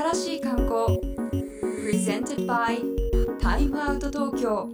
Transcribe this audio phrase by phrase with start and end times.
[0.00, 0.98] 新しい観光。
[1.84, 2.80] Presented by
[3.38, 4.70] Time Out 東京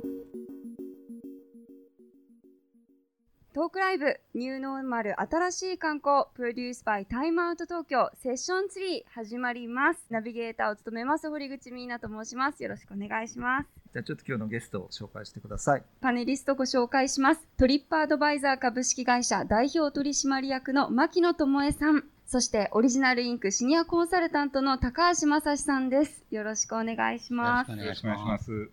[3.52, 6.26] トークライブニューノーマル新しい観光。
[6.34, 10.06] プロデュースバイタイムアウト東京セッション3始まります。
[10.10, 12.62] ナビゲーターを務めます堀口美奈と申します。
[12.62, 13.66] よろしくお願いします。
[13.94, 15.82] じゃあちょっと今日のゲストを紹介してください。
[16.00, 17.40] パネリストご紹介します。
[17.58, 28.70] トリップアドバイザー株式会社代表取締役の牧野智恵さんそしてオリジナルインクシニアコンサルタントの高橋正史さんですよろしくお願いしますよろしくお願いします。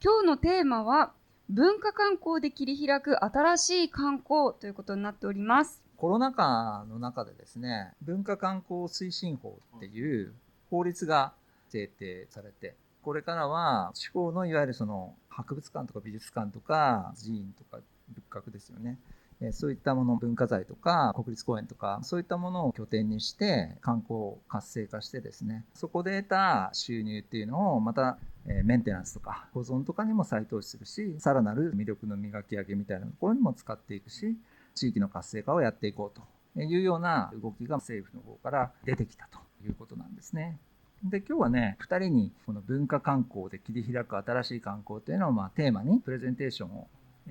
[0.00, 1.12] 今日のテーマは
[1.48, 10.32] 文化観光で切り開く新しい観光ということになっておりますコロナ禍の中でですね、文化観光推進法っていう
[10.68, 11.32] 法律が
[11.68, 18.98] 制定されて、これからは地方のいわゆるその博物館とか美術館とか寺院とか仏閣ですよね。
[19.44, 34.36] えそういったもの、文化財とか国立公園とか、そういったものを拠点にして観光を活性化してですね、そこで得た収入っていうのをまたえメンテナンスとか保存とかにも再投資するし、さらなる魅力の磨き上げみたいなところにも使っていくし、
[34.74, 40.58] 地域の活性化をやっていこうというような動きが政府の方から出てきたということなんですね。
[41.04, 46.88] で、今日はね、2人にこの文化観光で切り開く新しい観光というのをまあテーマにプレゼンテーションを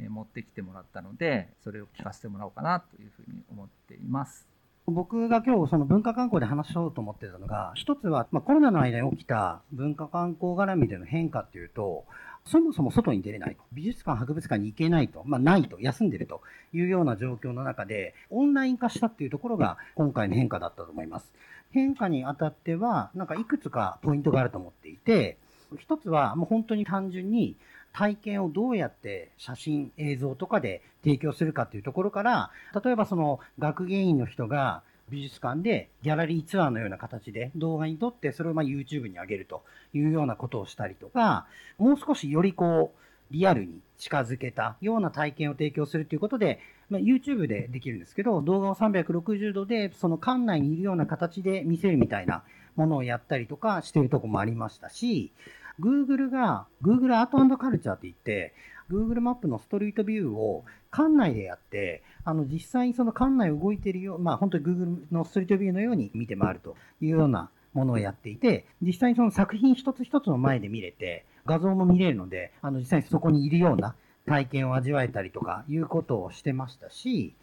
[0.09, 4.47] 持ってきてもらったので、それを聞かせてもらおうかなというふうに思っています。
[4.87, 12.05] 僕が今日その文化観光で話しようと思ってたのが、一つは、ま、コロナの間に起きた文化観光絡みでの変化っていうと、
[12.45, 13.61] そもそも外に出れないと。
[13.71, 15.21] 美術館、博物館に行けないと。
[15.25, 15.79] まあ、ないと。
[15.79, 16.41] 休んでると
[16.73, 21.31] いうような状況の中で、オンライン化したっていうところが今回の変化だったと思います。
[21.69, 25.37] 変化にあたっては、なんかいくつかポイントがあると思っていて、
[25.77, 27.55] 一つはもう本当に単純に
[27.93, 32.51] 体験をどうやって写真、映像とかで提供するかっていうところから、
[32.83, 39.63] 例えばその学芸員の人が美術館でギャラリーツアーのような形で動画に撮ってそれをまあ YouTube に上げると
[39.93, 41.47] いうようなことをしたりとか、
[41.77, 46.59] もう少しよりこうリアルに近づけたような体験を提供するということで、
[46.89, 52.43] まあ、YouTube でできるんですけど、動画を360度でその館内にいるような形で見せるみたいな
[52.75, 55.31] ものをやったりとかしてるとこもありましたし、
[55.79, 58.53] Google が Google アートカルチャーって言って、
[58.91, 73.95] Google マップのストリートビューを館内でやって、あの実際にその館内動いているよう、まあ本当に Google のストリートビューのように見て回るというようなものをやっていて、実際にその作品一つ一つの前で見れて、画像も見れるので、あの実際にそこにいるような
[74.25, 77.33] 体験を味わえたりとかいうことをしてましたし、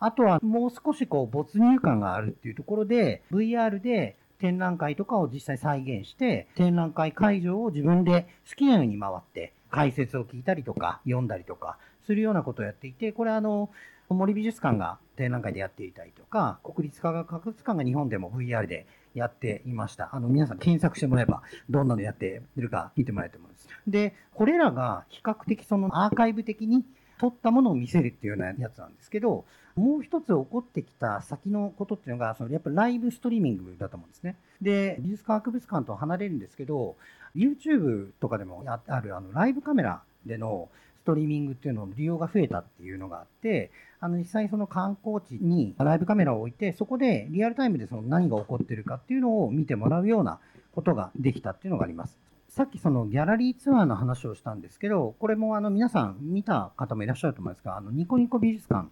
[0.00, 13.70] あとはもう少しこう没入感があるっていうところで、VR で展覧会とかを実際再現して、展覧会会場を自分で好きなように回って、解説を聞いたりとか、読んだりとか、するようなことをやっていて、これあの、
[14.08, 20.10] 森美術館が展覧会でやっていたりとか、国立科学博物館が日本でも VR でやっていました。
[20.12, 23.68] あの、皆さん検索してもらえば、どんなのやってるか見てもらえると思います。
[23.86, 26.84] で、これらが比較的そのアーカイブ的に
[27.18, 29.46] 撮ったものを見せるっていうようなやつなんですけど、
[29.76, 34.36] もう一つ起こってきた先のことっていうのが、そのやっぱりライブストリーミングだと思うんですね。
[34.62, 36.96] で、美術館博物館と離れるんですけど、
[37.34, 40.68] YouTube とかでもあるあのライブカメラでの
[41.00, 43.70] ストリーミングっていうのの利用が増えたっていうのがあって、
[44.00, 50.38] あの実際にその観光地にライブカメラを置いて、そこでリアルタイムでその何が起こってるかっていうのを見てもらうような
[50.72, 52.16] ことができたっていうのがあります。
[52.48, 58.88] さっきそのギャラリーツアーの話をしたんですけど、これもあの皆さん見た方もいらっしゃると思いますが、あのニコニコ美術館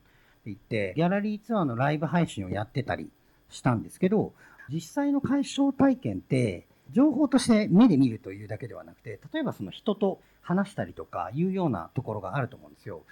[0.47, 3.11] 言って、ギャラリーツアーのライブ配信をやってたり
[3.51, 4.33] したんですけど、
[4.71, 13.03] 実際の鑑賞体験って、情報として目で見るというだけではなくて、例えばその人と話したりとかいうようなところがあると思うんですよ。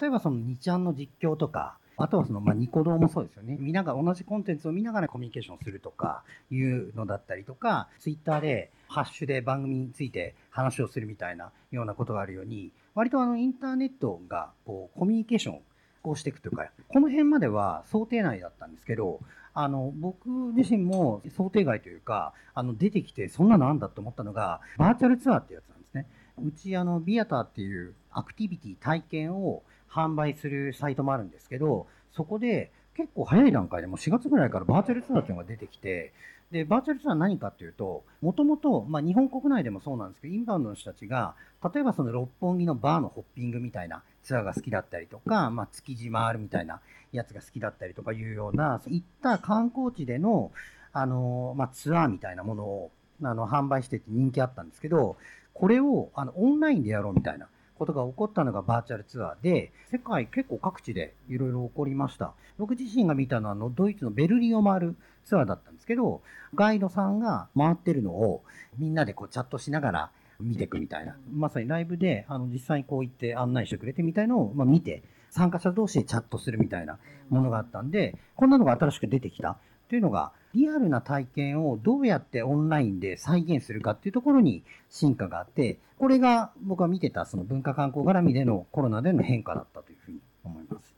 [0.00, 3.56] 例えばその2ちゃんの実況とか、あとはその、まあ、ニコ動もそうですよね。
[3.60, 15.60] 見ながら、同じコンテンツを見ながらコミュニケーションするとかいうのだったりとか、ツイッターでハッシュで番組について話をするみたいなようなことがあるように、割とあのインターネットがこうコミュニケーション
[16.02, 19.20] をしていくというか、この辺までは想定内だったんですけど、
[19.52, 26.06] あの、僕自身も想定外というか、あの、出てきてそんなのあんだと思ったのが、バーチャルツアーってやつなんですね。
[26.42, 36.12] うち、あの、ビアターっていうアクティビティ体験を販売するサイトもあるんですけど、そこで結構早い段階でもう4月ぐらいからバーチャルツアーっていうのが出てきて、
[36.50, 41.34] で、バーチャルツアー何かっていうと、もともと、日本国内でもそうなんですけど、インバウンドの人たちが、
[41.72, 46.80] 例えばその六本木のバーのホッピングみたいなツアーが好きだったりとか、まあ築地回るみたいな
[47.12, 50.50] やつが好きだったりとかいうような、そういった観光地での、
[50.92, 52.90] あの、まあツアーみたいなものを、
[53.22, 55.16] あの、販売してて人気あったんですけど、
[55.54, 57.46] これを、あの、オンラインでやろうみたいな
[57.78, 62.32] ことが起こったのがバーチャルツアーで、世界結構各地でいろいろ起こりました。
[62.58, 66.22] 僕自身が見たのはあのドイツのベルリンを回るツアーだったんですけど、
[66.54, 68.42] ガイドさんが回ってるのを
[68.78, 79.58] みんなでこうチャットしながら見ていくみたいな、まさにライブであの実際にこう行って案内してくれてみたいのを、ま、見て、参加者同士でチャットするみたいなものがあったんで、こんなのが新しく出てきた
[79.88, 90.94] というのが、リアルな体験をどうやってオンラインで再現するかっていうところに進化があって、これが僕が見てたその文化観光絡みでのコロナでの変化だったというふうに思います。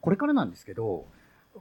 [0.00, 1.06] これからなんですけど、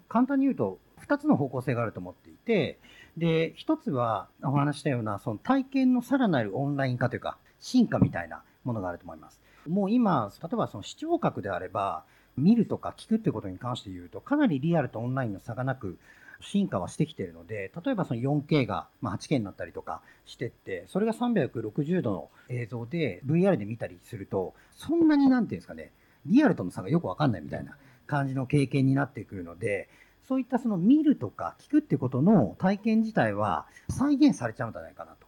[0.09, 0.77] 簡単に言うと
[1.07, 2.79] 2つの方向性があると思っていて、
[3.17, 9.39] で、1つはお話したようなその体験のさらなるオンライン化というか進化みたいなものがあると思います。
[9.67, 12.03] もう今、例えばその視聴覚であれば、
[12.35, 15.97] 見るとか聞くってことに関して言うと、かなりリアルとオンラインの差がなく、
[16.41, 25.91] 進化はしてきてるので、例えばその 4K が 8K になったりとかしてって、それが360度の映像で VR で見たりすると、そんなになんていうんですかね、
[26.25, 27.77] リアルとの差がよくわかんないみたいな
[28.07, 29.88] 感じの経験になってくるので、
[30.27, 35.27] そういったその見るとか聞くってことの体験自体は再現されちゃうんじゃないかなと。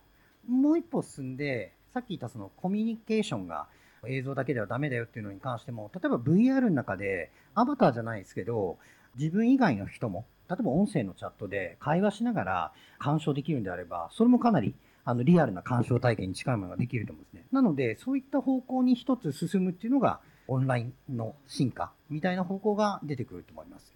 [0.49, 3.67] もう一歩進んで、さっき言ったそのコミュニケーションが
[4.07, 8.77] 映像だけではダメだよっていうのに関しても、例えば VR の中でアバターじゃないですけど、
[9.17, 17.45] 自分以外の人も、例えば音声のチャットで会話しながら鑑賞できるんであれば、それもかなりあのリアルな鑑賞体験に近いものができると思うんですね。
[17.51, 23.93] なので、そういった方向に一つ進むっていうのが、オンラインの進化みたいな方向が出てくると思います。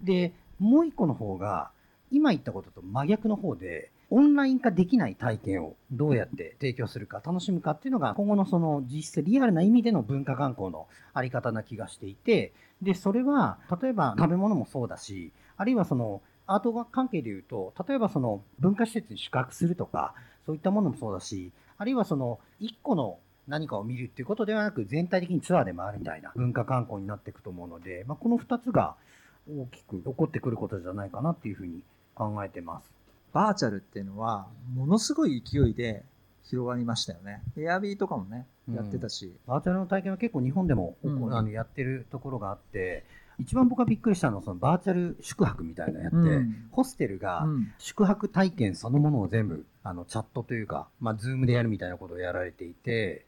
[0.00, 0.32] で、
[0.62, 1.70] もう一個の方が、
[2.12, 20.14] 今言ったことと真逆の方で、オンライン化できない体験をどうやって 提供するか、楽しむかっていうのが、今後のその実質リアルな意味での文化観光のあり方な気がしていて、で、それは、例えば食べ物もそうだし、あるいはその、アート関係で言うと、例えばその文化施設に宿泊するとか、
[20.46, 23.18] そういったものもそうだし、あるいはその、一個の
[23.48, 28.96] 何かを見るっていうことではなく、全体的にツアーで回るみたいな文化観光になっていくと思うので、まあ、この二つが
[29.50, 31.80] 大きく起こってくることじゃないかなっていうふうに
[32.14, 32.90] 考えてます。
[33.32, 36.04] バーチャルっていうのは、ものすごい勢いで
[36.44, 37.42] 広がりましたよね。
[37.56, 39.32] エアビーとかもね、やってたし。
[39.46, 43.04] バーチャルの体験は結構日本でも、うんあのやってるところがあって、
[43.38, 53.24] 一番僕がびっくりしたのはそのバーチャル宿泊みたいなのやって、うんホステルがうん宿泊体験そのものを全部あのチャットというか、まあ、ズームでやるみたいなことをやられていて、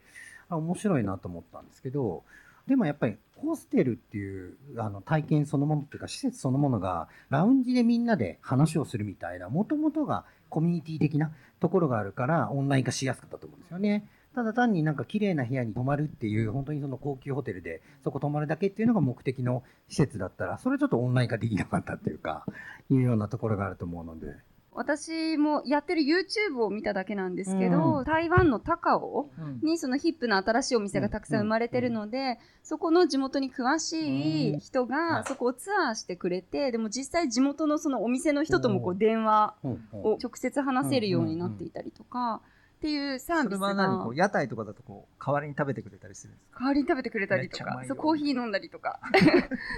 [0.48, 2.22] あ面白いなと思ったんですけど、
[2.66, 14.08] でもやっぱりホステルっていうあの体験そのものっていうか施設そのものがラウンジでみんなで話をするみたいな、もともとがコミュニティ的なところがあるからオンライン化しやすかったと思うんですよね。
[14.34, 22.44] ただ単になんか綺麗な部屋に泊まるっていう、本当にその高級ホテルでそこ泊まるだけっていうのが目的の施設だったら、それちょっとオンライン化できなかったっていうか、
[22.90, 24.34] いうようなところがあると思うので。
[24.74, 29.60] 私もやってる YouTube を見ただけなんですけど、う台湾の高尾うん。
[29.62, 34.88] にそのヒップな新しいお店がたくさん生まれてるので、そこの地元に詳しい人はい。
[34.88, 39.78] がそこをツアーしてくれて、でも実際地元のそのお店の人ともこうう電話うんうん
[40.14, 42.42] を直接話せるようになっていたりとか、
[42.84, 46.60] っていうサーそれビスがは何こう屋台とかだとこう代わりに食べてくれたりするんですか？
[46.60, 49.00] 代わりに食べてくれたりとかそうコーヒー飲んだりとか。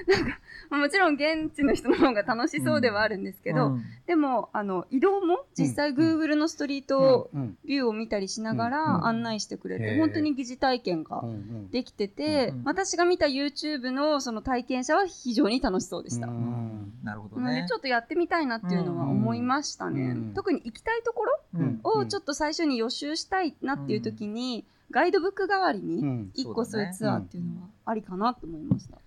[0.09, 0.39] なんか
[0.71, 3.85] まあもちろん現地の人の方が楽しそうではあるんですけど、うん。
[4.09, 5.97] でもあの移動も実際うん。
[5.97, 7.57] Google のストリートうん。
[7.65, 8.71] ビューを見たりしながうん。
[8.73, 11.23] ら案内してくれて、本当に疑似体験が
[11.71, 16.27] できてて、うん私が見た YouTube のその体験者は非常に楽しそうでした。
[16.27, 16.93] うん。
[17.05, 17.67] なるほどね。
[17.69, 20.03] ちょっとやってみたいなっていうのは思いましたね。
[20.11, 20.35] うん。
[20.35, 21.81] 特に行きたいところうん。
[21.85, 26.31] をちょっと最初に予習したいなっていう時に、ガイドブック代わりうにん。
[26.35, 28.99] 一個そういうツアーっていうのはありかなと思いました。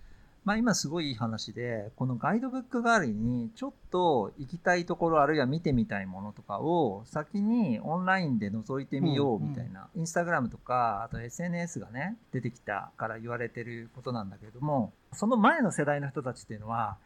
[0.46, 16.98] まあ今すごいいい話で、このガイドブック代わりにちょっと行きたいところあるいは見てみたいものとかを先にオンラインで覗いてみようみたいな、インスタグラムとか、あと SNS がね、出てきたから言われてることなんだけれども、その前の世代の人たちっていうのは、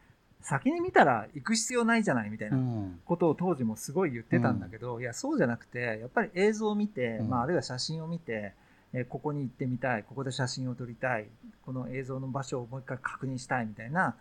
[0.44, 3.00] 先に見たら行く必要ないじゃないみたいなうん。
[3.04, 7.30] ことを当時もすごい言ってたんだけど、いやそうじゃなくてやっぱり映像を見て、うん。
[7.30, 8.52] まあ、あるいは写真を見て、
[8.92, 11.26] えーここに行ってみたいここで写真を撮りたい
[11.64, 14.14] この映像の場所をもう一回確認したいみたいな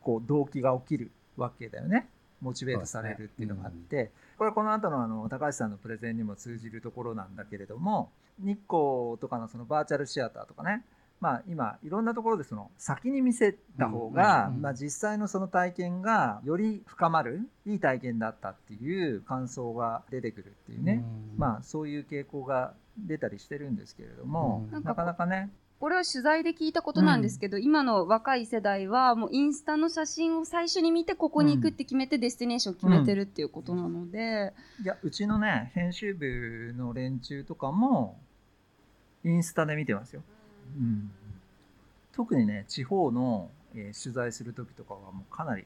[0.00, 2.08] こう動機が起きるわけだよね。
[2.40, 10.84] モチベートされるっていうのがあって、これはこの後のあの高橋さんのプレゼンにも通じるところなんだけれども日光とかのそのバーチャルシアターとかね
[11.20, 21.02] まあ、今いろんなところでその先に見せた方が、うんうんうんまあ、実際のその体験がより深まるいい体験だったっていう感想が出てくるっていうね、
[21.36, 24.84] まあそういう傾向が出たりしてるんですけれども、うん。
[24.84, 25.50] なかなかね。
[25.78, 38.18] これは取材で聞いたことなんですけど、今の若い世代はもうインスタの写真を最初に見てここに行くって決めてデスティネーションを決めてるっていうことなので、いやうちのね編集部の連中とかも
[39.22, 40.22] インスタで見てますよ
[40.78, 41.10] うん、
[42.12, 45.64] 特にね地方の、えー取材する時とかはもうかなり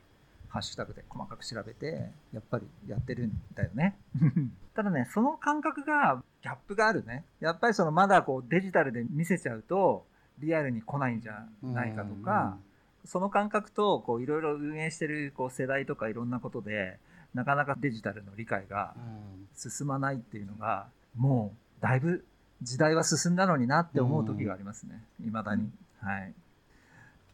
[0.48, 3.96] ハッシュタグで細かく調べてやっぱりやってるんだよね。
[4.74, 7.24] ただねその感覚がギャップがあるね。
[7.38, 10.04] やっぱりそのまだこうデジタルで見せちゃうと
[10.40, 12.58] リアルに来ないんじゃないかとか、
[13.04, 16.98] その感覚とこういろいろ運営してるこう世代とかいろんなことで
[17.32, 19.30] なかなかデジタルの理解がうん。
[19.54, 22.24] 進まないっていうのがもうだいぶ
[22.62, 25.02] 時代は進んだのになって思う時がありますね。
[25.24, 25.70] いまだに。
[26.00, 26.32] はい。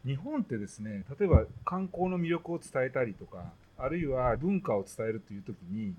[0.05, 5.93] 日本ってですね例えば観光の魅力を伝えたりとかあるいは文化を伝えるという時に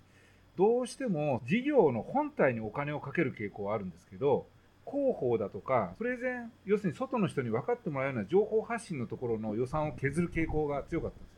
[0.57, 4.47] どうしても事業の本体にお金をかける傾向はあるんですけど
[4.91, 11.38] 広報だとかプレゼン要するに外の人に分かってもらうような情報発信のところの予算を削る傾向が強かったんですね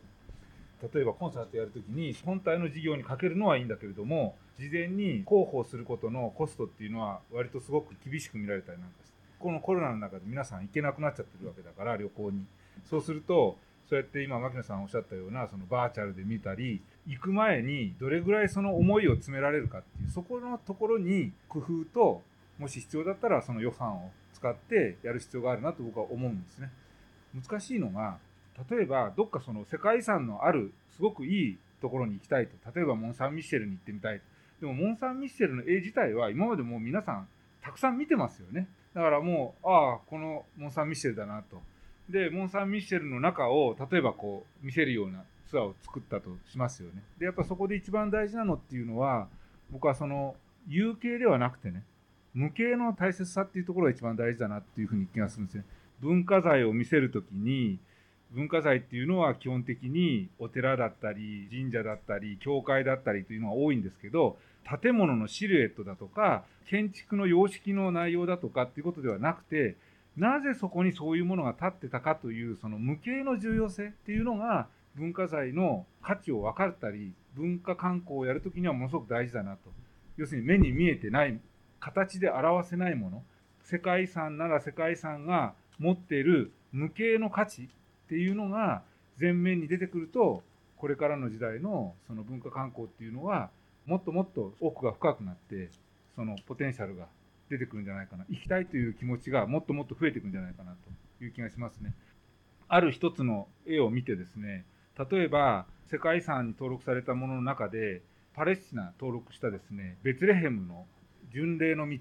[0.93, 12.45] 例えばコンサートやるときに本体の事業にかけるのはいいんだけれども事前に広報することのコストっていうのは割とすごく厳しく見られたりなんかしてこのコロナの中で皆さん行けなくなっちゃってるわけだから旅行に
[12.89, 13.57] そうすると
[13.89, 22.21] そうやって今牧野さんおっしゃったようなそのバーチャルで見たり行く前にどれぐらいその思いを詰められるかっていうそこのところに工夫と
[22.57, 26.71] もし必要だったらその予算を使ってやる必要があるなと僕は思うんですね。
[27.35, 28.17] 難しいのが
[28.69, 32.53] 例えばどっかその世界遺産のあるすごくいいところに行きたいと。
[32.73, 34.21] 例えばモン・サン・ミッシェルに行ってみたい
[34.59, 37.27] でもモン・サン・ミッシェルの絵自体は今までもう皆さん
[37.61, 38.67] たくさん見てますよね。
[38.93, 41.61] だからもうああこのモン・サン・ミッシェルだなと。
[42.09, 47.01] でモン・サン・ミッシェルの中を例えばこう見せるようなツアーを作ったとしますよね。
[47.17, 49.27] でやっぱそこで一番大事なのっていうのは
[49.69, 50.35] 僕はその
[50.67, 51.83] 有形ではなくてね
[52.33, 55.65] 無形の大切さっていうところが一番大事だなっていうふうに気がするんですね。
[55.99, 57.79] 文化財を見せるときに
[58.33, 64.37] 文化財っていうのは基本的にお寺だったり神社だったり教会だったりというのが多いんですけど
[64.81, 69.75] 建物のシルエットだとか建築の様式の内容だとかっていうことではなくて
[70.15, 79.69] なぜそこにそういうものが立ってたかというその無形の重要性っていうのが文化財の価値を分かったり文化観光をやるときにはものすごく大事だなと。
[80.17, 81.39] 要するに目に見えてない
[81.79, 83.23] 形で表せないもの。
[83.63, 87.69] 世界遺産なら世界遺産が持っている無形の価値
[88.11, 88.81] っていうのが
[89.17, 90.43] 前面に出てくると
[90.75, 93.49] これからの時代のその文化観光っていうのは
[93.85, 95.69] もっともっと奥が深くなって
[96.13, 97.05] そのポテンシャルが
[97.49, 101.93] 出てくるんじゃないかな行きたいという気持ちがもっともっと増えていくんじゃないかなという気がしますね。
[102.67, 104.65] ある一つの絵を見てですね
[105.09, 108.01] 例えば世界遺産に登録されたものの中で
[108.33, 110.85] パレスチナ登録したですねベツレヘムの
[111.33, 111.97] 巡礼の道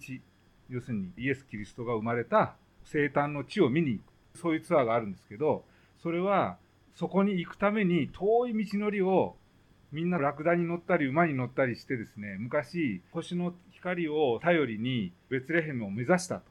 [0.71, 5.65] 要するにイエス・キリストが生まれた生誕の地を見に行くそういうツアーがあるんですけど
[6.03, 6.57] それは
[6.95, 9.37] そこに行くために遠い道のりを
[9.93, 16.43] みんなラクダに乗ったり馬に乗ったりしてですね昔星の光を頼りにベツレヘムを目指したと。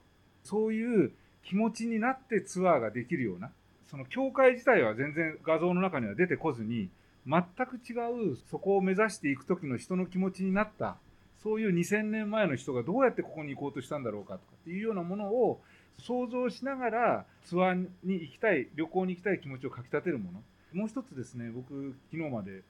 [0.43, 1.11] そういう
[1.43, 3.51] 気持ちになってツアーができるような
[3.89, 6.89] その教会自体は全然画像の中には出てこずに
[7.27, 10.97] 全く違うそこを目指していく時の人の気持ちになった。
[11.43, 15.61] そういう2000年前の人がどうやってここに行こうとしたんだろうかとかっていうようなものを
[15.99, 20.43] 想像しながらツアーに行きたい旅行に行きたい気持ちをかきたてるもの。
[20.73, 22.61] もう一つですね僕昨日まで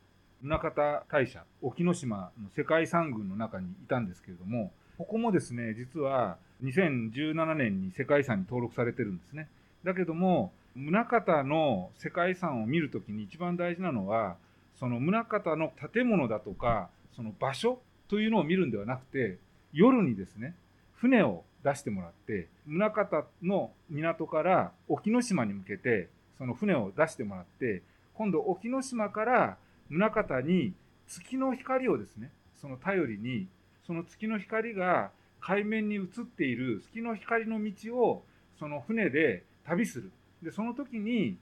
[0.41, 9.50] 宗像大社沖ノ島の世界遺産群の中にいたんですけれどもここもですね実は2017年に世界遺産に登録されてるんですね。
[9.83, 14.38] だけども宗像の世界遺産を見るときに一番大事なのは
[14.79, 19.38] その宗像の建物だとかその場所というのを見るんではなくて
[19.74, 20.55] 夜にですね
[20.95, 27.81] 船を出してもらって宗像の港から沖ノ島に向けてその船を出してもらって
[28.13, 29.57] 今度沖ノ島から
[29.89, 30.73] 宗像に
[31.07, 33.47] 月の光をですねその頼りに
[33.85, 35.11] その月の光が
[35.41, 38.23] 海面に映っている月の光の道を
[38.59, 40.11] その船で旅する。
[40.43, 41.37] でその時に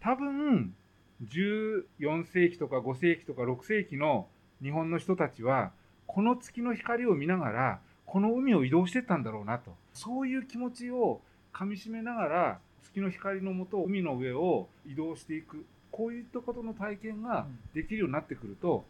[0.00, 0.74] 多分
[1.24, 4.26] 14世紀とか5世紀とか6世紀の
[4.62, 5.70] 日本の人たちは
[6.06, 9.74] この月の光を見ながらこの海を移動してったんだろうなと。
[9.92, 11.20] そういう気持ちを
[11.52, 15.66] かみしめながら月の光のもと海の上を移動していく。
[15.90, 18.84] こういったことの体験ができるようになってくると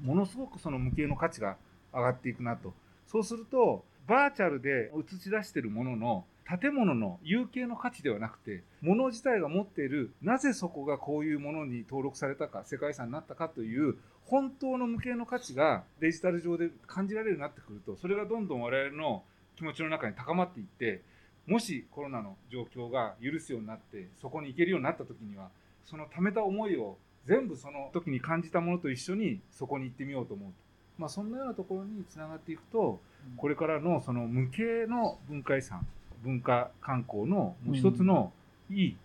[0.00, 1.56] ものすごくその無形の価値が
[1.92, 2.72] 上がっていくなと。
[3.06, 6.24] そうするとバーチャルで映し出しているものの
[6.58, 19.22] 建物の有形の価値ではなくて物自体が持っているなぜそこがこういうものに登録されたか世界遺産になったかという本当の無形の価値がデジタル上で感じられるようになってくるとそれがどんどん我々の
[19.56, 21.02] 気持ちの中に高まっていって
[21.46, 25.50] もしコロナの状況が許すようになってそこに行けるようになった時には
[25.84, 30.54] その貯めた思いを全部その時に感じたものと一緒にそこに行ってみようと思うと、
[30.98, 33.00] まあ、そんなようなところにつながっていくと
[33.36, 35.86] これからのその無形の文化遺産
[36.22, 38.32] 文化観光のもう一つの
[38.70, 38.96] いい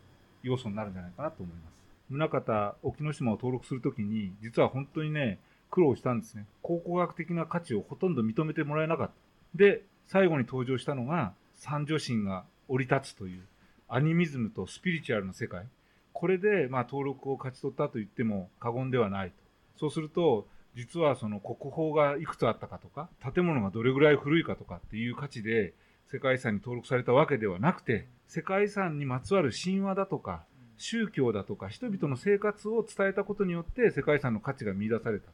[0.43, 1.75] 要素になるんじゃないかなと思います。
[2.09, 5.39] 宗像沖ノ島を登録するときに、実は本当にね、
[5.71, 6.45] 苦労したんですね。
[6.61, 9.13] 考古学的な価値をほとんど認めてもらえなかった。
[9.55, 13.41] で、最後に登場したのが、三女神が降り立つという、
[13.87, 15.65] アニミズムとスピリチュアルの世界。
[16.13, 19.35] これで、まあ、登録を勝ち取ったと言っても過言ではないと。
[19.77, 25.73] そうすると、実はその国宝がいくつあったかとか、建物がどれぐらい古いかとかっていう価値で
[26.11, 30.43] 世界遺産に登録されたわけではなくて、世界遺産にまつわる神話だとか、
[30.77, 35.31] 宗教だとか、人々の生活を伝えたことによって世界遺産の価値が見出された。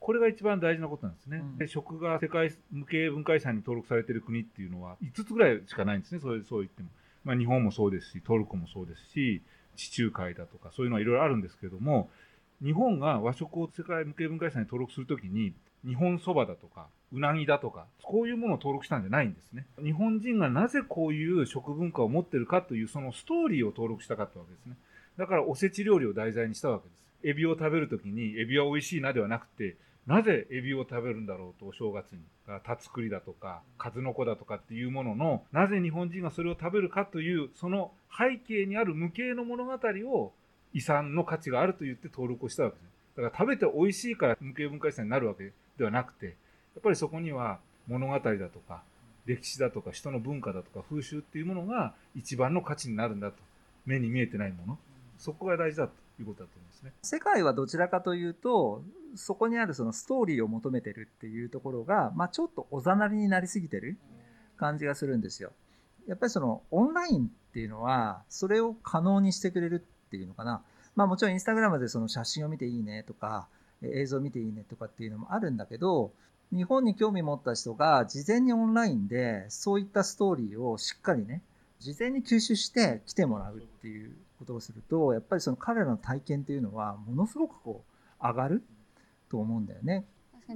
[0.00, 1.38] これが一番大事なことなんですね。
[1.38, 6.20] うんで食が世界無形文化遺産に登録されている国っていうのは5つぐらいしかないんですね。
[6.20, 6.88] そうそう言っても。
[7.24, 9.42] まあ日本もそうですし、トルコもそうですし、
[9.76, 12.10] 地中海だとかそういうのはいろいろあるんですけども、
[12.62, 15.52] 日本が和食を世界無形文化遺産に登録するときに、
[15.86, 19.66] 日本そばだとか、うなぎだとか、こういうものを登録したんじゃないんですね。
[19.82, 24.76] 日本人がなぜこういう食文化を持ってるかというそのストーリーを登録したかったわけですね。
[25.16, 26.98] だからおせち料理を題材にしたわけです。
[27.24, 32.20] エビを食べるときに、エビは美味しいなではなくて、なぜエビを食べるんだろうと、お正月に。
[32.64, 39.72] タツクリだとか、数の子だとかっていうものの、なぜ日本人がそれを食べるかという、その背景にある無形の物語
[40.06, 40.32] を
[40.72, 42.88] 遺産の価値があると言って登録をしたわけです。
[43.16, 46.36] だから食べて美味しいから無形文化遺産になるわけではなくて、
[46.78, 48.82] っぱりそこには物語だとか、
[49.26, 53.36] 歴史だとか、人の文化だとか、風習っていうものが一番の価値になるんだと。
[53.84, 54.78] 目に見えてないもの。
[55.18, 56.92] そこが大事だということだと思うんですね。
[57.02, 58.82] 世界はどちらかというと、
[59.16, 63.96] そこにあるそのストーリーを求めてるっていうところが、まあちょっとおざなりになりすぎてる
[64.56, 65.52] 感じがするんですよ。
[66.06, 70.62] やっぱりそのオンラインっていうのは、それを可能にしてくれるっていうのかな。
[70.94, 73.48] まあもちろんインスタグラムでその写真を見ていいねとか、
[73.82, 76.12] 映像を見ていいねとかっていうのもあるんだけど、
[76.52, 81.42] 日本に興味持った人が事前にオンラインでそういったストーリーをしっかりね、
[81.78, 87.84] 事前に吸収して来てもらうっていうことをすると、やっぱりその彼らの体験っていうのはものすごくこ
[88.20, 88.62] う上がる
[89.30, 90.04] と思うんだよね。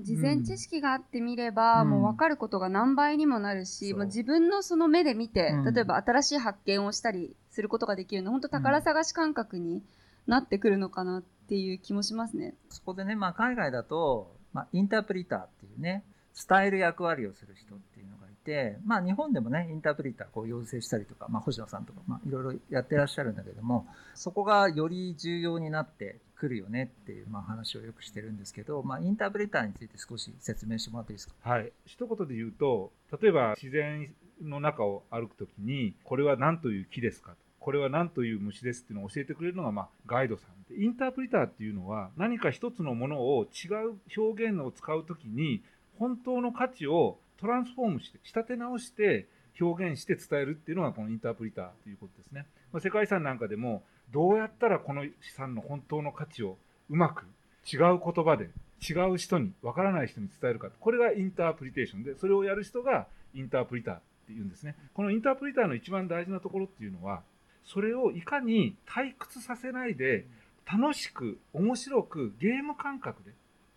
[0.00, 9.82] 事前知識があってみれば、うんもう分かることが何倍にもなるし、そうもう自分のその目で見て、うん例えば新しい発見をしたりすることができるの本当宝探し感覚に
[10.26, 12.54] なってくるのかなっていう気もしますね。
[12.70, 16.04] そこでね、まあ、海外だと、まあ、インタープリターっていうね、
[16.48, 31.34] 伝える役割をする人っていうのがいて、まあ、日本でもね、インタープリターこう養成したりとか、まあ、星野さんとか、まあ、いろいろやってらっしゃるんだけども、そこがより重要になってくるよねっていう、まあ、話をよくしてるんですけど、まあ、インタープリターについて少し説明してもらっていいですか？
[31.42, 31.70] はい。
[31.86, 34.12] 一言で言うと、例えば自然
[34.42, 40.82] の中を歩くときに、これは何という木ですかこれは何という虫ですっていうのを教えてくれるのが、まあ、ガイドさんで。
[40.82, 45.62] インタープリターっていうのは、何か一つのものを違う表現を使うときに、
[45.96, 49.28] 本当の価値をトランスフォームして、仕立て直して
[49.60, 52.46] 表現して伝えるっていうのがこのインタープリターということですね。
[52.72, 56.58] まあ、世界遺産なんかでも、どうやったらこの資産の本当の価値を
[56.90, 57.26] うまく
[57.72, 58.50] 違う言葉で
[58.82, 60.68] 違う人に、わからない人に伝えるか。
[60.80, 64.74] これがインタープリテーションで、それをやる人がインタープリターっていうんですね。
[64.94, 67.22] このインタープリターの一番大事なところっていうのは、
[67.64, 70.26] それをいかに退屈させないで、
[70.70, 73.32] 楽しく、面白く、ゲーム感覚で、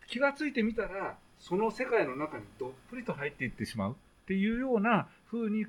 [0.07, 3.95] 気がついてみたら、その世界の中にどっぷりと入っていってしまうっ
[4.27, 5.65] ていうような風に、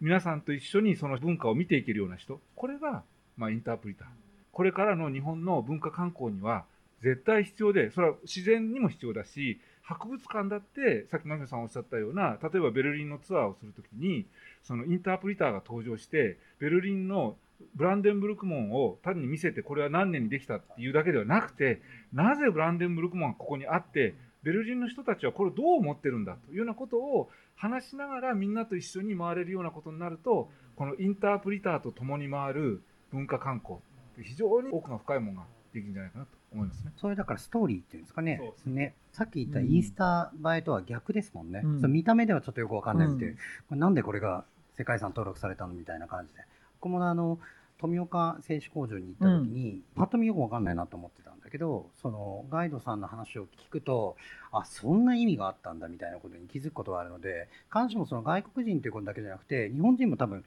[0.00, 2.40] 皆さんと一緒にその文化を見ていけるような人。
[2.54, 3.02] これが、
[3.36, 4.08] まあ、インタープリター。
[4.52, 6.64] これからの日本の文化観光には、
[7.02, 14.26] 絶対必要で、それは自然にも必要だし、博物館だって、さっきマミさんおっしゃったような、例えばベルリンのツアーをするときに、
[14.62, 17.36] そのインタープリターが登場して、ベルリンの
[17.74, 21.80] ブランデンブルク門を単に見せて、これは何年にできたっていうだけではなくて、
[22.12, 33.80] なぜブランデンブルク門がここにあって、ベルリンの人たちはこれをどう思ってるんだというようなことを話しながらみんなと一緒に回れるようなことになると、このインタープリターと共に回る文化観光、
[34.22, 36.92] 非常に奥が深いものができるんじゃないかなと思いますね。
[36.96, 38.38] それだからストーリーっていうんですかね。
[38.40, 38.94] そうですね。
[39.12, 41.62] さっき言ったインスタ映えとは逆ですもんね。
[41.64, 43.40] うんその見た目ではちょっとよくわかんないってうんこ
[43.72, 44.44] れなんでこれが
[44.74, 46.40] 世界遺産登録されたのみたいな感じで。
[46.80, 47.38] 僕もあの、
[47.80, 54.16] 富岡製紙工場に行った時に、パッと見よくわかんないなと思ってたんだけど、そのガイドさんの話を聞くと、
[54.50, 60.44] あ、そんな意味があったんだみたいなことに気づくことがあるので、必ずしもその外国人ということだけじゃなくて、日本人も多分、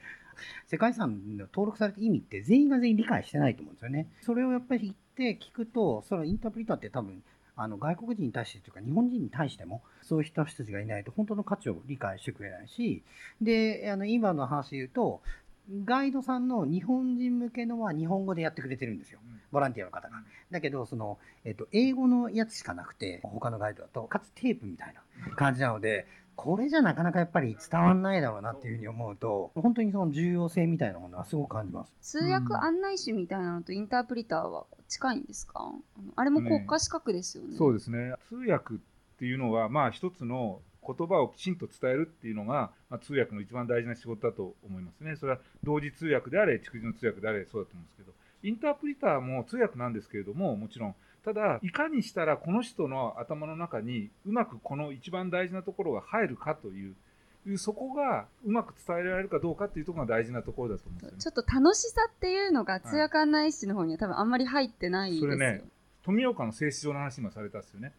[0.66, 4.06] 世界遺産の登録された意味って全員が全員理解してないと思うんですよね。
[4.22, 4.94] それをやっぱり言っ
[5.36, 7.22] て聞くと、そのインタープリターって多分、
[7.54, 13.02] あの外国人に対してというか日本人に対してもそういう人たちがいないと本当の価値を理解してくれないし
[13.40, 15.20] であの今の話で言うと
[15.84, 19.20] ガイドさんの日本人向けのは日本語でやってくれてるんですよ
[19.50, 20.22] ボランティアの方が。
[20.50, 32.18] だけどその、えっと、英語のやつしかなくて他のガイドだとかつテープみたいな感じなのでこれじゃなかなかやっぱり伝わんないだろうなっていうふうに思うと、本当にその重要性みたいなものはすごく感じます。
[32.18, 35.70] 通訳案内士みたいなのとインタープリターは近いんですか？
[36.16, 37.54] あれも国家資格ですよね。
[37.56, 38.14] そうですね。
[38.30, 38.78] 通訳っ
[39.18, 45.16] ていうのは、まあ一つの言葉をきちんと伝えるっていうのが、まあ、通訳の一番大事な仕事だと思いますね。
[45.16, 56.94] それは同時通訳であれ、逐次の通訳であれ、そうだと思うんですけど、インタープリターも通訳なんですけれども、もちろん、ただ、いかにしたらこの人の頭の中にうまくこの一番大事なところが入るかという、
[57.58, 61.18] そこがうまく伝えられるかどうかっていうところが大事なところだと思うんですよね。
[61.20, 65.32] ちょっと楽しさっていうのが通訳案内士の方には多分あんまり入ってないですよ。
[65.32, 65.64] それね、
[66.04, 67.92] 富岡の静止画の話今されたんですよね。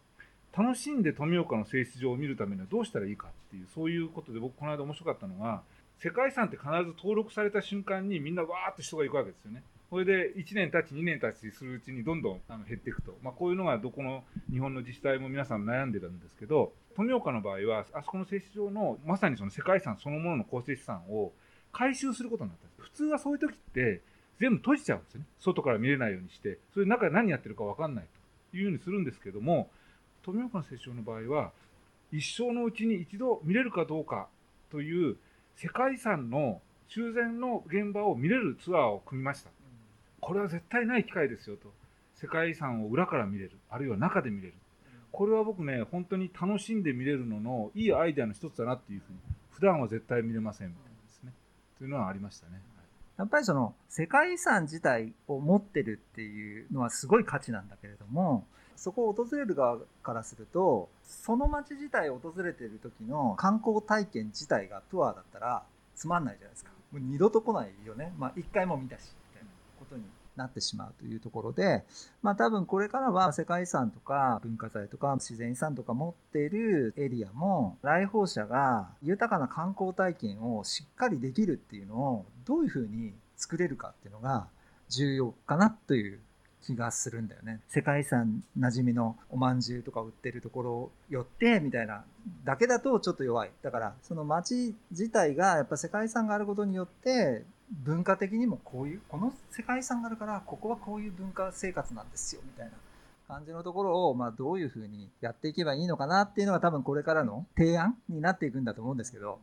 [0.56, 5.62] 楽しんで富岡の静止画を見るためにはどうしたらいいかっていう、そういうことで僕この間面白かったのが、
[5.98, 9.64] 世界遺産って必ず登録された瞬間にみんなわーっと人が行くわけですよね。
[9.90, 13.16] これで1年経ち、2年経ちするうちにどんどんあの減っていくと。
[13.22, 21.32] まあ、こういうのがどこの日本の自治体も皆さん悩んでるんですけど、富岡の場合は、あそこの静止場のまさにその世界遺産そのものの構成資産を
[21.72, 24.02] 回収することになったんです普通はそういう時って
[24.38, 25.26] 全部閉じちゃうんですよね。
[25.40, 28.04] 外から見れないようにして、それで中で何やってるかわかんない
[28.52, 29.70] というようにするんですけども、
[30.24, 31.52] 富岡の聖書の場合は、
[32.10, 34.28] 一生のうちに一度見れるかどうか
[34.70, 35.16] という
[35.56, 39.50] 世界遺産の修繕の現場を見れるツアーを組みました。
[40.20, 41.72] これは絶対ない機会ですよと。
[42.14, 43.52] 世界遺産を裏から見れる。
[43.68, 44.54] あるいは中で見れる。
[45.12, 49.18] これは僕ね、本当に楽しんで見れるののいいアイデアの一つだなっていうふうに、
[49.52, 51.32] 普段は絶対見れませんみたいなですね。
[51.78, 52.60] というのはありましたね。
[53.16, 65.62] やっぱりその世界遺産自体を持ってるっていうのはすごい価値なんだけれども、そこを訪れる側からすると、その街自体を訪れてる時の観光体験自体がツアーだったら
[65.94, 66.70] つまんないじゃないですか。
[66.92, 68.12] もう二度と来ないよね。
[68.18, 70.04] まあ一回も見たし、みたいなことに
[70.36, 71.84] なってしまうというところで、
[72.22, 84.46] まあ多分これからは世界遺産とか文化財とか自然遺産とか持っているエリアも来訪者が豊かな観光体験をしっかりできるっていうのをどういうふうに作れるかっていうのが
[84.88, 86.20] 重要かなという
[86.64, 87.60] 気がするんだよね。
[87.68, 92.04] 世界遺産馴染みのおまんじゅうとか売ってるところを寄ってみたいな
[92.44, 93.50] だけだとちょっと弱い。
[93.62, 102.72] だからその街自体がやっぱ世界遺産があることによって文化的にもこういう、この世界遺産があるからここはこういう文化生活なんですよみたいな
[103.26, 109.38] 感じのところをまあどういうふうにやっていけばいいのかなっていうのが多分これからの提案になっていくんだと思うんですけど、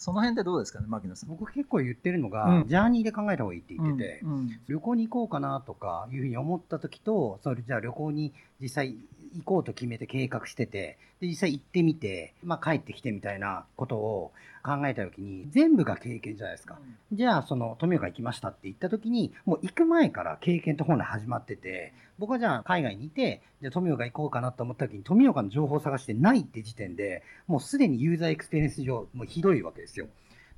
[0.00, 1.28] その辺ってどうですかね、牧野さん。
[1.28, 8.96] 僕結構言ってるのが、うんジャーニーで考えた方がいいって言ってて、うんうん旅行に行こうかなとかいうふうに思った時と、それじゃあ旅行に実際
[9.34, 16.78] 行こうと決めて計画してて、で実際行ってみて、まあ帰ってきてみたいなことを考えた時に、全部が経験じゃないですか。
[17.12, 30.08] じゃあその富岡行きましたって言った時に、もう行く前から経験って本来始まってて、僕はじゃあ海外にいて、じゃあ富岡行こうかなと思った時に富岡の情報を探してないって時点で、もうすでにユーザーエクスペリエンス上、もうひどいわけですよ。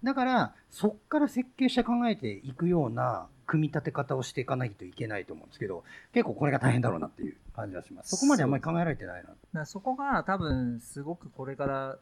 [0.03, 5.85] だから、そっから設計して考えていくような組み立て方をしていかないといけないと思うんですけど、
[6.15, 8.17] 結構これが大変だろうなっていう感じがします。
[8.17, 9.67] そこまであんまり考えられてないな。
[9.67, 11.99] そこが多分すごくこれから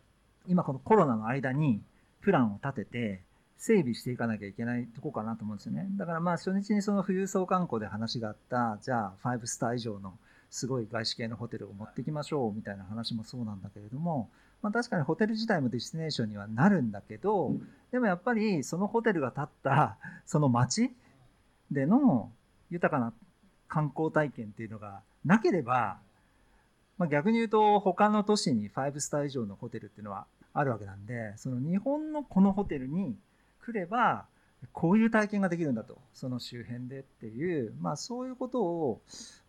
[0.47, 1.83] 今このコロナの間に
[2.21, 3.23] プランを立てて
[3.59, 5.89] 整備していかなきゃいけないとこかなと思うんですよね。
[5.97, 10.15] だからまあ初日にその富裕層観光で話があったじゃあ5スター以上の
[10.51, 14.31] すごい外資系のホテルを持ってきましょうみたいな話もそうなんだけれども、
[14.63, 17.53] まあ、確かにホテル自体もディスティネーションにはなるんだけど、
[17.93, 20.91] でもやっぱりそのホテルが建ったその街
[21.71, 22.31] での
[22.71, 23.13] 豊かな
[23.69, 25.99] 観光体験っていうのがなければ、
[26.99, 33.15] まあ、逆に言うと他の都市に5スター以上のホテルっていうのはあるわけなんでその日本のこのホテルに
[33.65, 34.25] 来れば
[34.73, 35.97] こういう体験ができるんだと。
[36.13, 39.01] その周辺でっていう、まあ、そういうことを、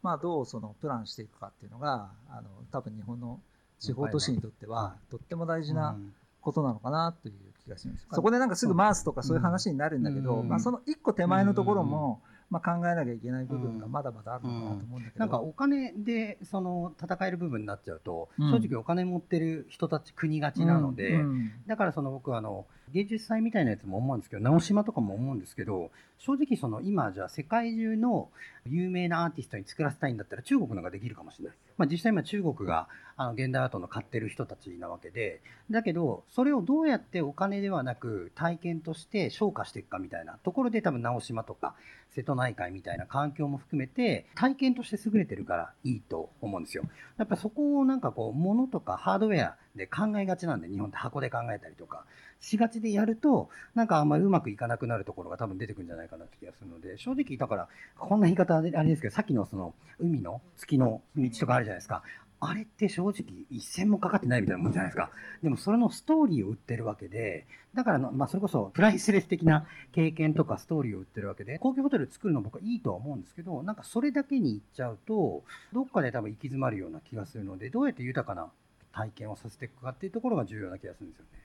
[0.02, 3.40] まあ、どうそのプランしていくかっていうのがあの多分日本の
[3.80, 8.08] 地方都市にとってはとっても大事なうんことなのかなという気がします。
[8.12, 15.20] そこでなんかすぐ回すとかそういう話になるんだけど、うんまあ、その一個手前のところも、まあ、考えなきゃいけない部分がまだまだあるのかなと思うんだけど。
[15.20, 18.52] なんかお金でその戦える部分になっちゃうと、うん。
[18.52, 21.52] 正直お金持ってる人たち国がちなので、うん。
[21.68, 28.30] だからその僕はあの芸術祭みたいなやつも思うんですけど直島とかも思うんですけど正直その今じゃあ世界中の
[28.66, 41.76] 有名なアーティストに作らせたいんだったら中国のができるかもしれない、まあ、実際今中国があの現代アートの買ってる人たちなわけでだけどそれをどうやってお金ではなく体験として昇華していくかみたいなところで多分直島とか
[42.14, 46.84] 瀬戸内海みたいな環境も含めて体験として優れてるからいいと思うんですよ。
[47.18, 52.06] やっぱそこをなんかこう物とかハードウェアで考えがちなんで日本って箱で考えたりとか
[52.42, 62.04] しがちでやるとなんかあんまりうまくいかなくなるところが多分出てくるんじゃないかなって気がするので正直だからこんな言い方であれですけどさっきのその海の月の道とかあるじゃないですか
[62.44, 63.14] あれって正直
[63.52, 65.12] 一銭もかかってないみたいなもんじゃないですか。
[65.44, 78.50] でもそれのストーリーを売ってるわけで、だからの、まあそれこそプライスレス的な経験とかストーリーを売ってるわけで、高級ホテル作るの僕はいいとは思うんですけど、なんかそれだけに行っちゃうと、どっかで多分行き詰まるような気がするので、どうやって豊かな
[78.92, 81.41] 体験をさせていくかっていうところが重要な気がするんですよね。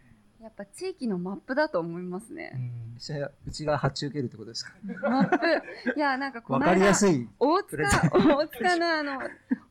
[0.47, 2.53] やっぱ地域のマップだと思いますね。
[2.99, 4.75] それはうちが発注受けるってことですか？
[5.03, 5.47] マップ。
[5.97, 7.29] いや、なんかこわかりの間やすい。
[7.41, 9.21] 大塚大塚のあの、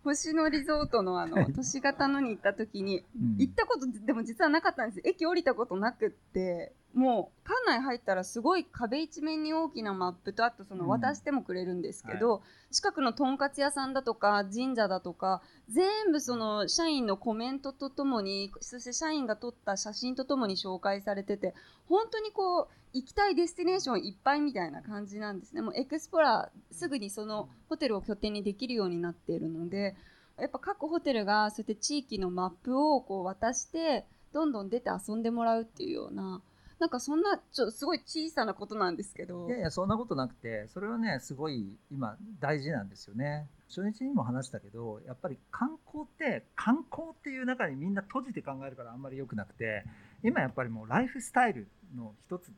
[0.03, 3.37] 星野リゾートのあの、都市型のに行った時に、うん。
[3.37, 10.89] 行ったことでも実はなかったんです駅降りたことなくってもう館内入ったらすごい壁一面に大きなマップとあとそのうん。
[10.89, 21.53] 渡してもくれるんですけど、近くのとんかつ屋さんだとか神社だとか全部その社員のコメントとともにそして社員が撮った写真とともに紹介されてて
[21.87, 25.61] 本当にこう行きたいデスティネーションいっぱいみたいな感じなんですね。
[25.61, 29.95] もう explore すぐにそのホテルを拠点にできるようになっているので
[30.39, 36.41] やっぱ各ホテルがそうやって地域のマップをこう渡してどんどん出て遊んでもらうっていうような
[36.79, 43.47] なんかそんなちょすごい小さなことなんですけどいやいや、そんなことなくて、それはね、すごい今大事なんですよね。
[43.69, 49.85] 初日にも話したけど、やっぱり観光って、観光っていう中にみんな閉じて考えるからあんまり良くなくて、
[50.23, 52.51] 今やっぱりもうライフスタイルの一つ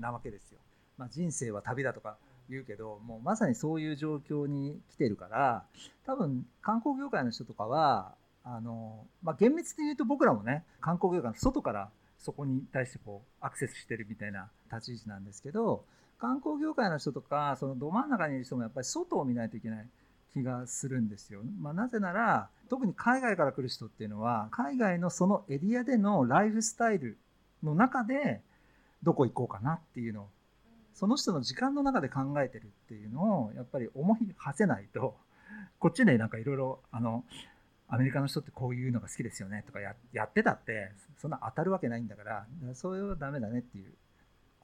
[0.00, 0.58] なわけですよ。
[0.96, 2.16] まあ、人生は旅だとか
[2.48, 5.64] 言うけど、もうまさにそういう状況に来てるから、
[6.06, 15.84] 多分観光業界の人とかは、あの、まあ、厳密に言うと僕らもね、観光業界の外からそこに対してこうアクセスしてるみたいな立ち位置なんですけど、
[16.18, 19.86] 観光業界の人とか、そのど真ん中にいる人もやっぱり外を見ないといけない
[20.34, 21.40] 気がするんですよ。
[21.60, 27.16] まあ、なぜなら、特に海外から来る人っていうのは、海外のそのエリアでのライフスタイル
[27.62, 28.40] の中で、
[29.02, 30.28] どこ行こうかなっていうのを、
[30.94, 35.16] その人の時間の中で考えてるっていうのを、やっぱり思い馳せないと、
[35.78, 37.24] こっちでなんかいろいろ、あの、
[37.88, 43.92] アメリカの人ってこういうのが好きですよねとかややってたって、そんな当たるわけないんだから、それはダメだねっていう。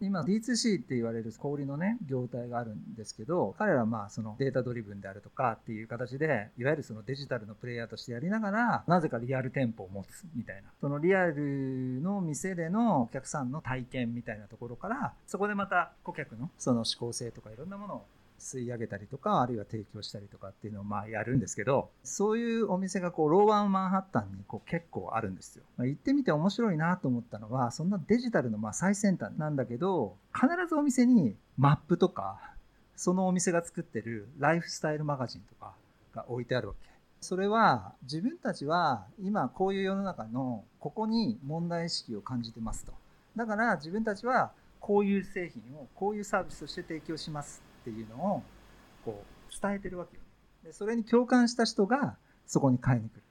[0.01, 10.63] 今 D2C って言われる小売のね業態があるんですけど彼らはまあそのデータドリブンであるとかっていう形でいわゆるそのデジタルのプレイヤーとしてやりながらなぜかリアル店舗を持つみたいな。
[10.81, 18.07] そのリアルの店でのお客さんの体験みたいなところからそこでまた顧客のその思考性とかいろんなものを
[18.45, 32.39] 吸い上げたりとかあるいは提供したりとかっていうのをまあやるんですけどそういうお店がこうローワンマンハッタンにこう結構あるんですよ、まあ、行ってみて面白いなと思ったのはそんなデジタルのま最先端なんだけど必ずお店にマップとか
[32.97, 35.73] そのお店が作ってるライフスタイルマガジンとか
[36.15, 36.89] が置いてあるわけ。
[37.21, 42.93] それは自分たちは今こういう世の中のここに問題意識を感じてますと。
[43.35, 47.74] だから自分たちはこういう製品をこういうサービスとして提供します。
[47.85, 48.43] っていうのを
[49.05, 50.23] こう伝えてるわけよ。
[50.65, 52.17] でそれに共感した人が
[52.47, 53.23] そこに買いに来る。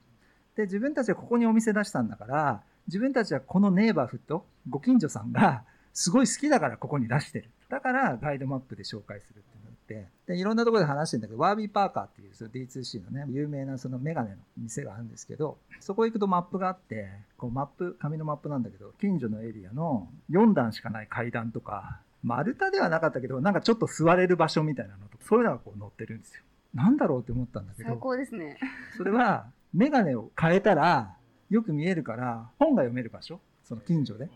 [0.56, 7.50] で自分たちはここにお店出したんだから自分たちはこのネイバーフットご近所さんがすごい好きだからここに出してる。
[7.68, 10.08] だからガイドマップで紹介するっていうのって。
[10.26, 26.42] でいろんなところで話してんだけどワービー・パーカーっていうその D2C のね有名なそのメガネの店があるんですけどそこ行くとマップがあってこうマップ紙のマップなんだけど近所のエリアの4段しかない階段とか丸太ではなかったけどなんかちょっと座れる場所みたいなのとかそういうのがこう載ってるんですよ。
[26.74, 28.58] なんだろうって思ったんだけ最ど高ですね。
[28.96, 31.16] それはメガネを変えたら
[31.50, 34.28] よく見えるから本が読める場所その近所で。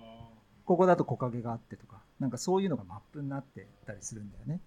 [0.65, 4.61] ここだと木陰があってとかなんかそういうのがマップになってたりするんだよね。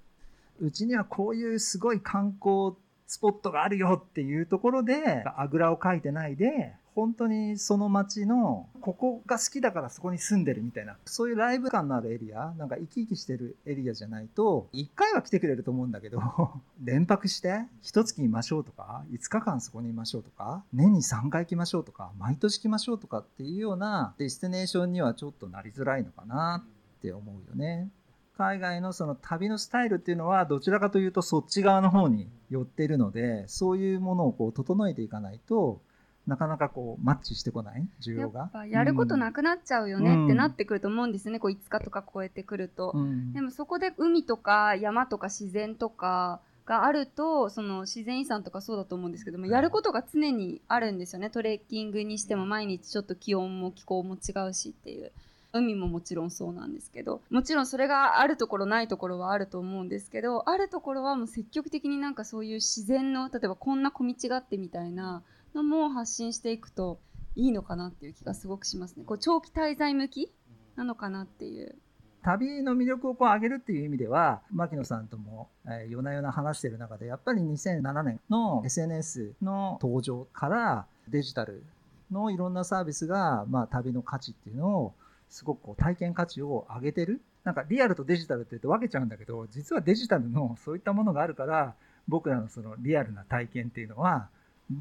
[0.60, 16.22] うちにはこういうすごい観光スポットがあるよっていうところであぐらをかいてないで本当にその街のここが好きだからそこに住んでるみたいなそういうライブ感のあるエリアなんか生き生きしてるエリアじゃないと1回は来てくれると思うんだけど
[16.84, 26.64] 連泊して1月いましょうとか5日間そこにいましょうとか年に3回来ましょうとか毎年来ましょうとかっていうようなディスティネーションにはちょっとなりづらいのかな
[26.98, 27.90] って思うよね。
[28.38, 35.80] 海外のその旅のスタイルっていうのはどちらかというとそっち側の方に寄ってるのでそういうものをこう整えていかないと
[36.28, 37.88] なかなかこうマッチしてこない？
[38.00, 38.12] 需要が。
[38.12, 42.92] やっぱやることなくなっちゃうよねってなってくると思うんですね、こう5日とか超えてくると。
[42.94, 43.34] うん。
[43.34, 51.30] でもそこで海とか山とか自然とかがあるとその自然遺産とかそうだと思うんですけどもやることが常にあるんですよね。
[51.32, 55.12] トレッキングにしても毎日ちょっと気温も気候も違うしっていう。
[55.54, 57.20] 海ももちろんそうなんですけど。
[57.30, 65.24] もちろんそれがあるところないところはあると思うんですけどあるところはもう積極的になんかそういう自然の例えばこんな小道があってみたいな
[65.54, 67.00] のも発信していくと
[67.36, 69.04] いいのかなっていう気がすごくしますね。
[69.06, 70.32] こう長期滞在向き
[70.76, 71.76] なのかなっていう。
[72.24, 81.64] 旅の魅力をこう上げるっていう意味では牧野さんとも、えー、夜な夜な話してる中でやっぱり2007年の SNS の登場からデジタル
[82.12, 84.94] のいろんなサービスが、まあ、旅の価値っていうのを
[85.30, 87.22] すごくこう体験価値を上げてる。
[87.44, 91.74] なんかリアルとデジタルって言うと分けちゃうんだけど実はデジタルのそういったものがあるから
[92.08, 94.30] 僕らのそのリアルな体験っていうのは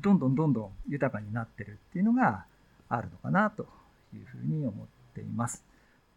[0.03, 2.45] どんどんどんどん豊かになってるっていうのが
[2.89, 3.67] あるのかなと
[4.15, 5.65] いうふうに思っています。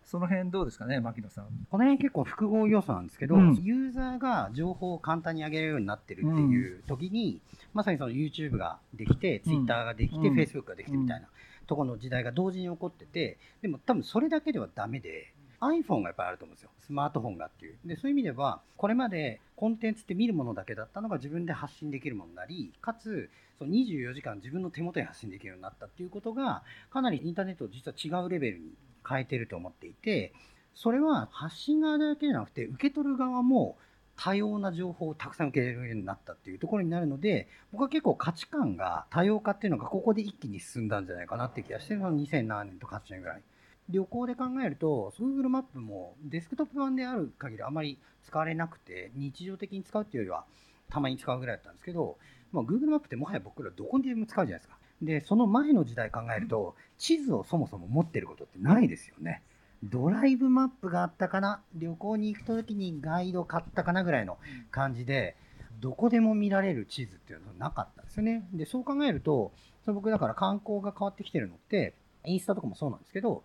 [0.05, 1.45] その辺どうですかね、牧野さん。
[1.71, 11.27] この辺結構複合要素なんですけど、うん、ユーザーが情報を簡単に上げるようになってるっていう時に、うん、まさにその YouTube ができて、Twitter ができて、うん、Facebook ができてみたいな
[11.67, 15.33] ところの時代が同時に起こってて、でも多分それだけではダメで、
[15.67, 16.69] iPhone がやっぱりあると思うんですよ。
[16.85, 17.77] スマートフォンがっていう。
[17.85, 28.73] で、そういう意味では、これまでコンテンツって見るものだけだったのが自分で発信できるものになり、かつ、その24時間自分の手元に発信できるようになったっていうことが、かなりインターネットを実は違うレベルに
[29.07, 30.33] 変えてると思っていて、
[30.75, 33.77] それは発信側だけじゃなくて、受け取る側も
[34.15, 43.41] 多様な情報をたくさん受け入れるようになったっていうところになるので、僕は結構価値観が多様化っていうのがここで一気に進んだんじゃないかなって気がしてるの2007年とか8年ぐらい。
[43.89, 50.45] 旅行で考えると、Google マップもデスクトップ版である限りあまり使われなくて、日常的に使うっていうよりは、
[50.89, 52.17] たまに使うぐらいだったんですけど、
[52.51, 54.77] まあ、Google マップってもはや僕らどこにでも使うじゃないですか。
[55.01, 59.41] で、その前の時代考えると、地図をそもそも持ってることってないですよね。
[59.83, 64.37] ドライブマップがあったかな、旅行に行く時にガイド買ったかなぐらいの
[64.71, 65.35] 感じで、
[65.81, 68.47] どこでも見られる地図っていうのはなかったんですよね。
[68.53, 69.51] で、そう考えると、
[69.85, 71.93] そ僕だから観光が変わってきてるのって、
[72.25, 73.43] インスタとかもそうなんですけど、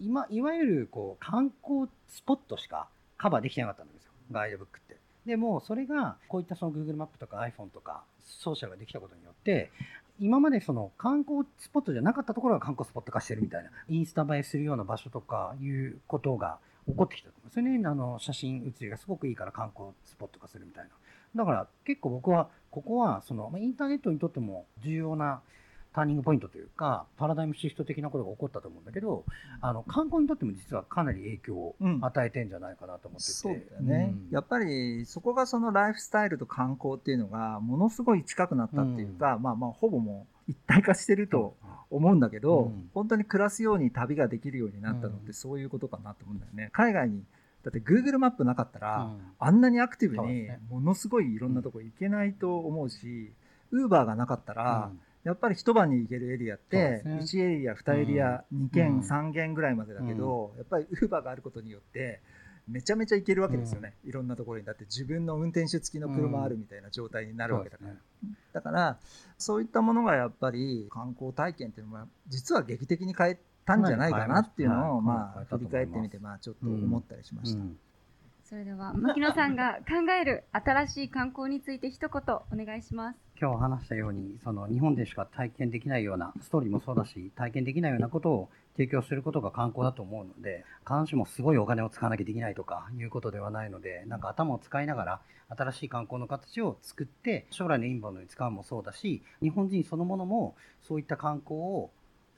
[0.00, 4.12] 今、いわゆるこう観光スポットしかカバーできてなかったんですよ。
[4.30, 4.96] ガイドブックって。
[5.26, 9.70] でも、それが、こういったその Google マップとか iPhone とか、ソーシャルができたことによって、
[10.18, 17.86] 今までその観光スポットじゃなかったところが観光スポット化してるみたいな、インスタ映えするような場所とかいうことが起こってきたと思うんですよね。
[17.86, 20.90] あの、写真写りがすごくいいから観光スポット化するみたいな。
[21.36, 25.40] だから結構僕は、ここは、その、インターネットにとっても重要な
[25.92, 29.24] ターニングポイントというか、パラダイムシフト的なことが起こったと思うんだけど、
[29.60, 41.56] あの観光にとっても実はかなり影響を与えてんじゃないかなと思ってて、うん、そうだよね、うん、やっぱりそこがそのライフスタイルと観光っていうのがものすごい近くなったっていうか、うん、まあまあほぼもう一体化してると
[41.90, 46.70] 思うんだけど、本当に暮らすように旅ができるようになったのってそういうことかなと思うんだよね。
[46.72, 47.22] 海外に
[47.62, 53.32] だって Google マップなかったら、あんなにアクティブにものすごいいろんなとこ行けないと思うし、
[53.72, 54.90] Uber がなかったら、
[55.24, 62.20] やっぱり一晩に行けるエリアって、ね、1エリア、2エリア、うん、2軒、うん、3軒ぐらいまでだけど、うん、やっぱりウーバーがあることによって、
[62.68, 64.64] めちゃめちゃ行けるわけですよね、いろんなところに。
[64.64, 67.90] だって自分の運転手付きの車あるみたいな状態になるわけだから。
[67.90, 67.98] ね、
[68.52, 68.98] だから、
[69.38, 77.62] そういったものがやっぱり観光体験っていうのは、実は劇的に変えたんじゃないかなっていうのを、まあ、振り返ってみて、まあ、ちょっと思ったりしました。
[78.50, 95.20] それでは牧野さんが考える新しい観光について一言お願いします今日話したようにその日本でしか体験できないようなストーリーもそうだし体験できないようなことを提供することが観光だと思うので必ずしもすごいお金を使わなきゃできないとかいうことではないのでなんか頭を使いながら
[95.56, 100.56] 新しい観光の形を作って将来のインバウンドに使うもそうだし日本人そのものも
[100.88, 101.90] そういった観光を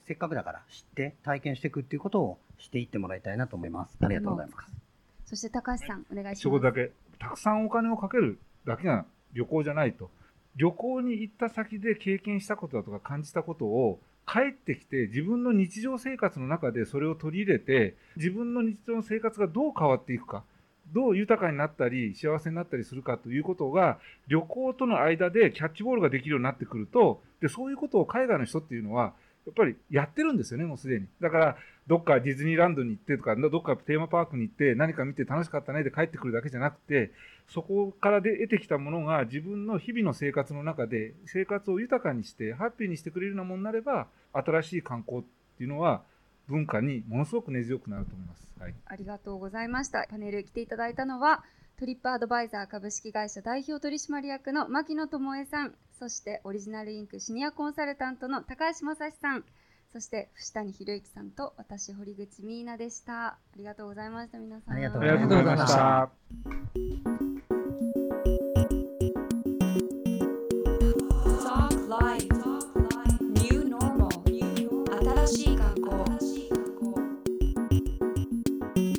[0.05, 3.97] せっかくだから知って体験していくっていうことをしていってもらいたいなと思います。
[3.99, 4.82] ありがとうございます。
[5.25, 6.41] そして高橋さん、お願いします。
[6.41, 10.09] そこだけ、たくさんお金をかけるだけが旅行じゃないと。
[10.55, 20.43] 旅行に行った先で経験したことだとか感じたことを帰ってきて自分の日常生活の中でそれを取り入れて自分の日常の生活がどう変わっていくか
[20.93, 29.13] どう豊かになったり幸せになったりするかということが旅行との間でキャッチボールができるようになってくるとでそういうことを海外の人っていうのは
[29.45, 37.11] やっぱりやってるんですよねもうすでにだからどっかディズニーランドに行ってとか、どっかテーマパークに行って何か見て楽しかったねで帰ってくるだけじゃなくて、
[37.49, 45.23] そこからで得てきたものが自分の日々の生活の中で生活を豊かにしてハッピーにしてくれるようなものになれば、新しい観光っ
[45.57, 46.03] ていうのは
[46.47, 48.47] 文化にものすごく根強くなると思います。
[48.61, 50.07] はい、ありがとうございました。
[50.09, 51.43] パネル来ていただいたのは、
[51.77, 55.73] トリップアドバイザー株式会社代表取締役の牧野智恵さん、
[56.03, 59.45] そしてオリジナルインクシニアコンサルタントの高橋正史さん、
[59.93, 63.27] そして伏谷博之さんと私堀口美奈でした。
[63.27, 64.73] ありがとうございました皆さん。
[64.73, 66.11] ありがとうございました。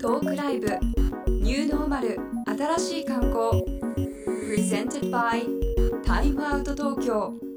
[0.00, 0.68] トークライブ
[1.28, 3.62] ニューノーマル新しい観光。
[4.48, 5.73] Presented by
[6.24, 7.53] イムアウト東京。